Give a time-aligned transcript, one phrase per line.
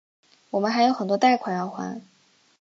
[0.49, 2.01] 我们还有很多贷款要还